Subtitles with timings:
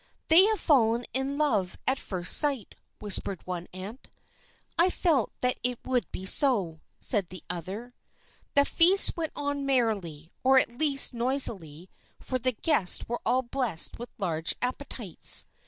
[0.29, 4.07] "They have fallen in love at first sight," whispered one aunt.
[4.75, 7.93] "I felt that it would be so," said the other.
[8.55, 11.87] The feast went on merrily, or at least noisily,
[12.19, 15.45] for the guests were all blessed with large appetites.